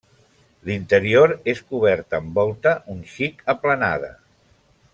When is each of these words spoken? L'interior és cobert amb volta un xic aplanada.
L'interior 0.69 1.33
és 1.53 1.61
cobert 1.73 2.17
amb 2.19 2.39
volta 2.41 2.73
un 2.95 3.05
xic 3.17 3.45
aplanada. 3.55 4.11